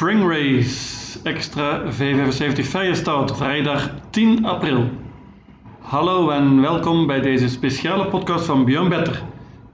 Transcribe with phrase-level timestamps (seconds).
[0.00, 4.88] Spring Race Extra V75 Firestart, vrijdag 10 april.
[5.80, 9.22] Hallo en welkom bij deze speciale podcast van Björn Better.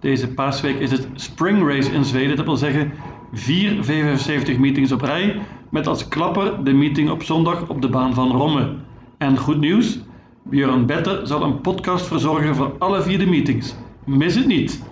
[0.01, 2.93] Deze paasweek is het Spring Race in Zweden, dat wil zeggen
[3.33, 5.41] vier V75 meetings op rij,
[5.71, 8.75] met als klapper de meeting op zondag op de baan van Romme.
[9.19, 10.01] En goed nieuws,
[10.43, 13.77] Björn Better zal een podcast verzorgen voor alle vier de meetings.
[14.05, 14.83] Mis het niet!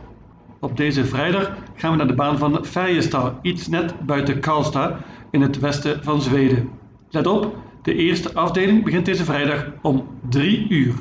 [0.61, 4.93] Op deze vrijdag gaan we naar de baan van Färjestad, iets net buiten Karlstad
[5.34, 6.69] in het westen van Zweden.
[7.11, 10.95] Let op, de eerste afdeling begint deze vrijdag om 3 uur.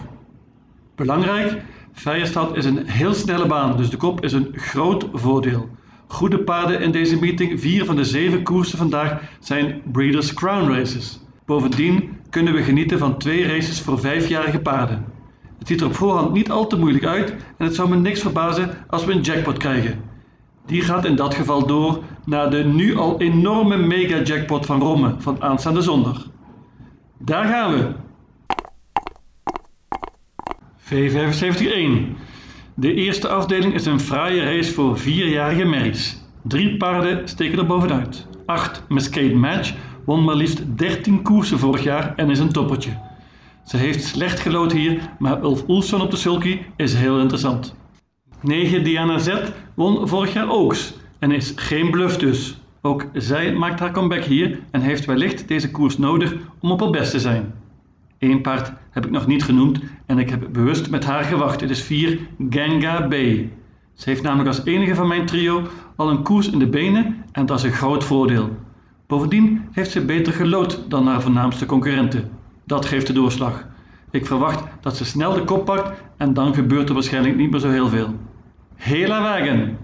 [0.96, 5.70] Belangrijk, Färjestad is een heel snelle baan, dus de kop is een groot voordeel.
[6.08, 11.20] Goede paarden in deze meeting, vier van de zeven koersen vandaag zijn Breeders' Crown Races.
[11.46, 15.05] Bovendien kunnen we genieten van twee races voor vijfjarige paarden.
[15.60, 18.22] Het ziet er op voorhand niet al te moeilijk uit en het zou me niks
[18.22, 20.12] verbazen als we een jackpot krijgen.
[20.66, 25.16] Die gaat in dat geval door naar de nu al enorme mega jackpot van Romme
[25.17, 26.29] van aanstaande zondag.
[27.18, 27.91] Daar gaan we!
[30.79, 32.15] V75-1
[32.76, 36.21] De eerste afdeling is een fraaie race voor vierjarige merries.
[36.41, 38.27] Drie paarden steken er bovenuit.
[38.45, 39.73] 8 Mescade Match
[40.05, 42.99] won maar liefst 13 koersen vorig jaar en is een toppertje.
[43.66, 47.76] Ze heeft slecht gelood hier, maar Ulf Oelson op de sulky is heel interessant.
[48.44, 49.30] 9 Diana Z
[49.74, 52.62] won vorig jaar Oaks en is geen bluff dus.
[52.82, 56.90] Ook zij maakt haar comeback hier en heeft wellicht deze koers nodig om op haar
[56.90, 57.54] best te zijn.
[58.20, 61.62] Eén paard heb ik nog niet genoemd en ik heb bewust met haar gewacht.
[61.62, 62.20] Het is 4
[62.50, 63.13] Ganga B.
[63.94, 67.46] Ze heeft namelijk als enige van mijn trio al een koers in de benen en
[67.46, 68.50] dat is een groot voordeel.
[69.07, 72.30] Bovendien heeft ze beter gelood dan haar voornaamste concurrenten.
[72.66, 73.66] Dat geeft de doorslag.
[74.12, 77.59] Ik verwacht dat ze snel de kop pakt en dan gebeurt er waarschijnlijk niet meer
[77.59, 78.13] zo heel veel.
[78.75, 79.78] Hela wagen.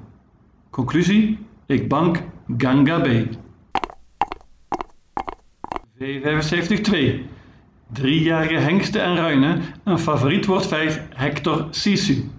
[0.70, 2.22] Conclusie: ik bank
[2.58, 3.08] Ganga B.
[5.98, 7.20] V75-2.
[7.92, 9.62] Driejarige hengsten en ruinen.
[9.84, 12.30] Een favoriet wordt 5 Hector Sisu.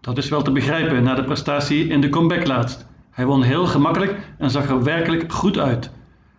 [0.00, 2.86] Dat is wel te begrijpen na de prestatie in de comeback laatst.
[3.10, 5.90] Hij won heel gemakkelijk en zag er werkelijk goed uit.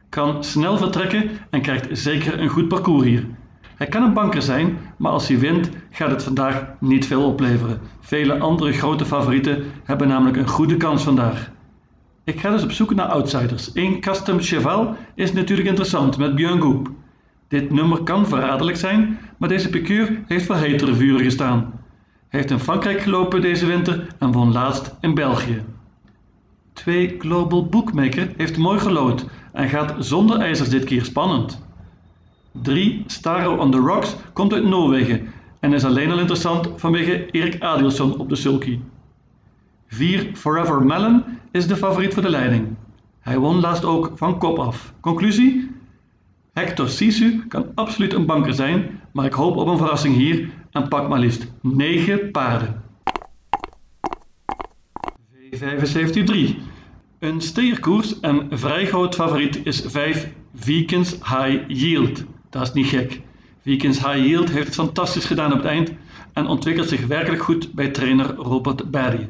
[0.09, 3.25] Kan snel vertrekken en krijgt zeker een goed parcours hier.
[3.75, 7.79] Hij kan een banker zijn, maar als hij wint gaat het vandaag niet veel opleveren.
[7.99, 11.51] Vele andere grote favorieten hebben namelijk een goede kans vandaag.
[12.23, 13.71] Ik ga dus op zoek naar outsiders.
[13.73, 16.85] Eén Custom Cheval is natuurlijk interessant met Björn.
[17.47, 21.59] Dit nummer kan verraderlijk zijn, maar deze piqueur heeft voor hetere vuren gestaan.
[22.27, 25.63] Hij heeft in Frankrijk gelopen deze winter en won laatst in België.
[26.73, 31.62] 2 Global Bookmaker heeft mooi gelood en gaat zonder ijzers dit keer spannend.
[32.61, 33.03] 3.
[33.07, 35.27] Staro on the Rocks komt uit Noorwegen
[35.59, 38.79] en is alleen al interessant vanwege Erik Adielsson op de sulky.
[39.87, 40.29] 4.
[40.33, 42.67] Forever Melon is de favoriet voor de leiding.
[43.19, 44.93] Hij won laatst ook van kop af.
[44.99, 45.71] Conclusie?
[46.53, 50.87] Hector Sisu kan absoluut een banker zijn, maar ik hoop op een verrassing hier en
[50.87, 52.81] pak maar liefst 9 paarden.
[55.55, 56.55] V75-3
[57.19, 62.23] Een steerkoers en vrij groot favoriet is 5 Vikings High Yield.
[62.53, 63.21] Dat is niet gek.
[63.61, 65.91] Vikings High Yield heeft het fantastisch gedaan op het eind
[66.33, 69.29] en ontwikkelt zich werkelijk goed bij trainer Robert Barry.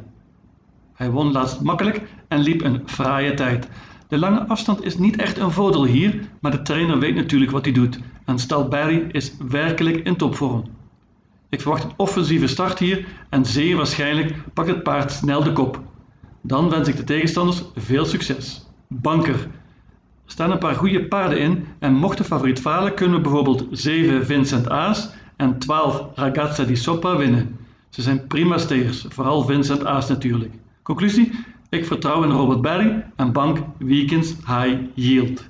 [0.94, 3.68] Hij won laatst makkelijk en liep een fraaie tijd.
[4.08, 7.66] De lange afstand is niet echt een voordeel hier, maar de trainer weet natuurlijk wat
[7.66, 10.64] hij doet en Stal Barry is werkelijk in topvorm.
[11.50, 15.82] Ik verwacht een offensieve start hier en zeer waarschijnlijk pakt het paard snel de kop.
[16.42, 18.68] Dan wens ik de tegenstanders veel succes.
[18.88, 19.48] Banker,
[20.26, 23.66] er staan een paar goede paarden in en mocht de favoriet falen kunnen we bijvoorbeeld
[23.72, 27.58] 7 Vincent Aas en 12 Ragazza di Sopra winnen.
[27.90, 30.54] Ze zijn prima steers, vooral Vincent Aas natuurlijk.
[30.82, 31.32] Conclusie?
[31.70, 35.50] Ik vertrouw in Robert Barry en bank Weekends High Yield.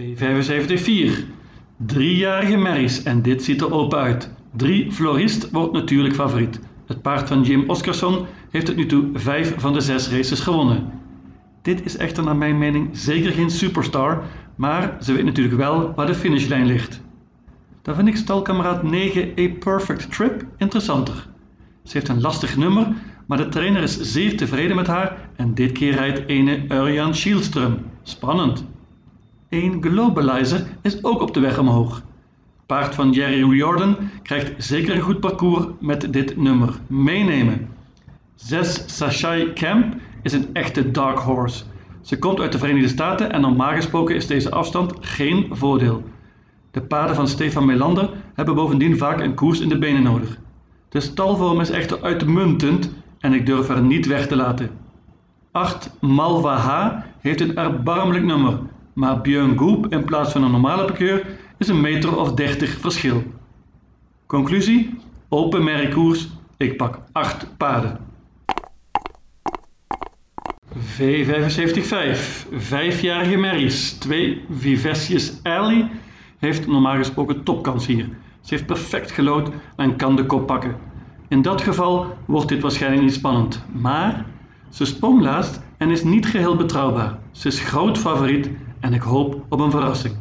[0.00, 1.10] V75-4.
[1.76, 4.30] Driejarige merries en dit ziet er open uit.
[4.56, 6.60] 3 Florist wordt natuurlijk favoriet.
[6.86, 11.01] Het paard van Jim Oscarson heeft tot nu toe 5 van de 6 races gewonnen.
[11.62, 14.22] Dit is echter naar mijn mening zeker geen superstar,
[14.54, 17.00] maar ze weet natuurlijk wel waar de finishlijn ligt.
[17.82, 21.26] Dan vind ik stalkameraad 9 A Perfect Trip interessanter.
[21.82, 22.92] Ze heeft een lastig nummer,
[23.26, 27.74] maar de trainer is zeer tevreden met haar en dit keer rijdt ene Urjan Schielström.
[28.02, 28.64] Spannend.
[29.48, 32.02] Een Globalizer is ook op de weg omhoog.
[32.66, 36.74] Paard van Jerry Jordan krijgt zeker een goed parcours met dit nummer.
[36.86, 37.68] Meenemen.
[38.34, 41.64] 6 Sashai Camp is een echte dark horse.
[42.00, 46.02] Ze komt uit de Verenigde Staten en normaal gesproken is deze afstand geen voordeel.
[46.70, 50.38] De paarden van Stefan Melander hebben bovendien vaak een koers in de benen nodig.
[50.88, 54.70] De stalvorm is echter uitmuntend en ik durf haar niet weg te laten.
[55.52, 58.58] 8 Malva H heeft een erbarmelijk nummer,
[58.92, 61.26] maar Björn Goop in plaats van een normale pikeur
[61.58, 63.22] is een meter of 30 verschil.
[64.26, 64.98] Conclusie:
[65.28, 68.11] open merkkoers, ik pak 8 paarden.
[70.76, 75.90] V75-5, vijfjarige Marys, 2 Vivesius Alley,
[76.38, 78.08] heeft normaal gesproken topkans hier.
[78.40, 80.76] Ze heeft perfect gelood en kan de kop pakken.
[81.28, 84.26] In dat geval wordt dit waarschijnlijk niet spannend, maar
[84.68, 87.18] ze sprong laatst en is niet geheel betrouwbaar.
[87.30, 90.14] Ze is groot favoriet en ik hoop op een verrassing.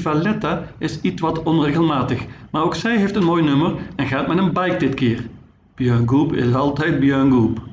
[0.00, 4.38] Valletta is iets wat onregelmatig, maar ook zij heeft een mooi nummer en gaat met
[4.38, 5.26] een bike dit keer.
[5.74, 7.72] Björn is altijd Björn.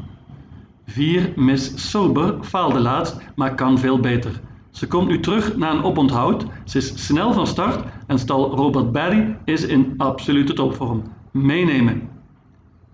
[0.92, 4.42] 4 Miss Sober faalde laatst, maar kan veel beter.
[4.72, 8.92] Ze komt nu terug na een oponthoud, ze is snel van start en stal Robert
[8.92, 11.04] Barry is in absolute topvorm.
[11.32, 12.10] Meenemen.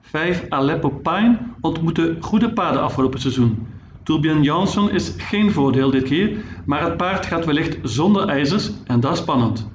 [0.01, 3.67] 5 Aleppo Pine ontmoette goede paarden afgelopen seizoen.
[4.03, 8.99] Tourbillon Jansson is geen voordeel dit keer, maar het paard gaat wellicht zonder ijzers en
[8.99, 9.69] dat is spannend.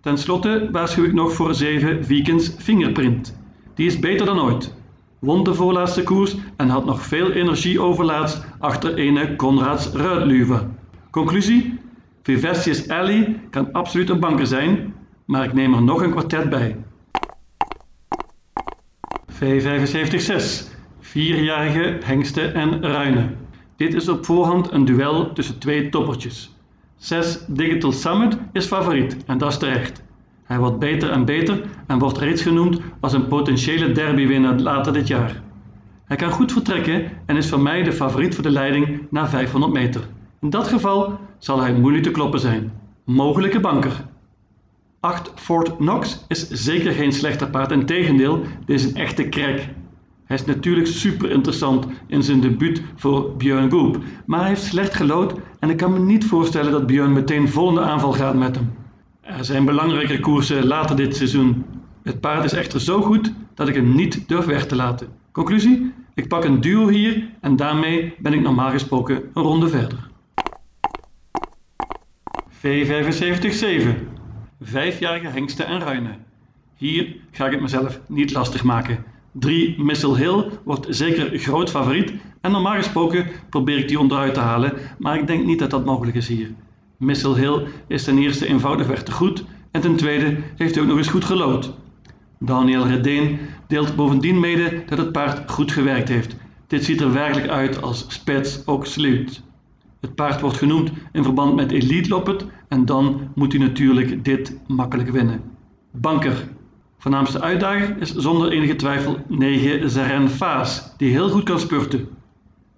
[0.00, 3.38] Ten slotte waarschuw ik nog voor 7 Vikings Fingerprint.
[3.74, 4.74] Die is beter dan ooit.
[5.22, 10.66] Won de voorlaatste koers en had nog veel energie overlaatst achter ene Conrads Ruidluwe.
[11.10, 11.78] Conclusie?
[12.22, 16.76] Vivestius Alley kan absoluut een banker zijn, maar ik neem er nog een kwartet bij.
[19.32, 19.36] V75-6
[21.00, 23.36] Vierjarige hengsten en ruinen.
[23.76, 26.56] Dit is op voorhand een duel tussen twee toppertjes.
[26.96, 30.02] 6 Digital Summit is favoriet en dat is terecht.
[30.52, 35.06] Hij wordt beter en beter en wordt reeds genoemd als een potentiële derbywinnaar later dit
[35.06, 35.42] jaar.
[36.04, 39.72] Hij kan goed vertrekken en is voor mij de favoriet voor de leiding na 500
[39.72, 40.00] meter.
[40.40, 42.72] In dat geval zal hij moeilijk te kloppen zijn.
[43.04, 44.04] Mogelijke banker.
[45.00, 49.68] 8 Fort Knox is zeker geen slechter paard, integendeel, dit is een echte krek.
[50.24, 54.94] Hij is natuurlijk super interessant in zijn debuut voor Björn Goop, maar hij heeft slecht
[54.94, 58.81] gelood en ik kan me niet voorstellen dat Björn meteen volgende aanval gaat met hem.
[59.38, 61.64] Er zijn belangrijke koersen later dit seizoen.
[62.02, 65.08] Het paard is echter zo goed dat ik hem niet durf weg te laten.
[65.32, 65.92] Conclusie?
[66.14, 70.08] Ik pak een duo hier en daarmee ben ik normaal gesproken een ronde verder.
[72.50, 73.88] V75-7
[74.60, 76.16] Vijfjarige hengsten en ruinen.
[76.76, 79.04] Hier ga ik het mezelf niet lastig maken.
[79.32, 84.40] 3 Missile Hill wordt zeker groot favoriet en normaal gesproken probeer ik die onderuit te
[84.40, 86.50] halen, maar ik denk niet dat dat mogelijk is hier.
[87.02, 90.98] Missile Hill is ten eerste eenvoudigweg te goed en ten tweede heeft hij ook nog
[90.98, 91.74] eens goed gelood.
[92.38, 96.36] Daniel Redeen deelt bovendien mede dat het paard goed gewerkt heeft.
[96.66, 99.42] Dit ziet er werkelijk uit als spets ook sluit.
[100.00, 104.58] Het paard wordt genoemd in verband met Elite Loppet en dan moet hij natuurlijk dit
[104.66, 105.40] makkelijk winnen.
[105.90, 106.48] Banker.
[106.98, 112.08] Voornaamste uitdager is zonder enige twijfel 9 Zeren Faas, die heel goed kan spurten.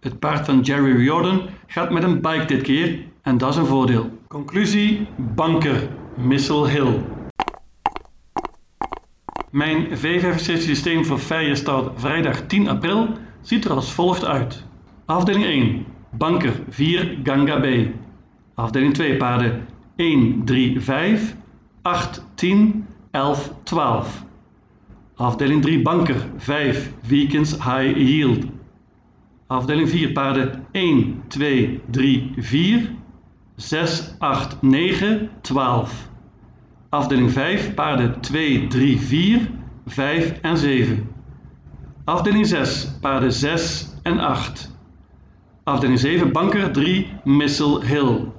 [0.04, 3.66] Het paard van Jerry Riordan gaat met een bike dit keer en dat is een
[3.66, 4.18] voordeel.
[4.28, 7.00] Conclusie: Banker, Missile Hill.
[9.50, 11.18] Mijn V65 systeem voor
[11.52, 13.08] start vrijdag 10 april
[13.40, 14.64] ziet er als volgt uit.
[15.04, 17.66] Afdeling 1, Banker 4 Ganga B.
[18.54, 19.66] Afdeling 2 paarden
[19.96, 21.36] 1, 3, 5,
[21.82, 24.24] 8, 10, 11, 12.
[25.14, 28.44] Afdeling 3 Banker 5 Weekends High Yield.
[29.46, 32.90] Afdeling 4 paarden 1, 2, 3, 4,
[33.56, 36.08] 6, 8, 9, 12.
[36.88, 39.50] Afdeling 5 paarden 2, 3, 4,
[39.86, 41.08] 5 en 7.
[42.04, 44.72] Afdeling 6 paarden 6 en 8.
[45.64, 48.32] Afdeling 7 banker 3 Missile Hill.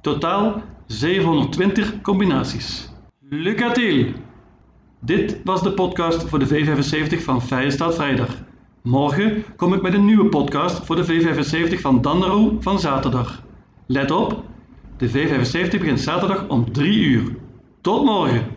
[0.00, 2.90] Totaal 720 combinaties.
[3.20, 4.12] Lucatil!
[5.00, 8.36] Dit was de podcast voor de V75 van Feyenoord Vrijdag.
[8.86, 13.42] Morgen kom ik met een nieuwe podcast voor de V75 van Danneroe van zaterdag.
[13.86, 14.42] Let op,
[14.96, 17.36] de V75 begint zaterdag om 3 uur.
[17.80, 18.55] Tot morgen!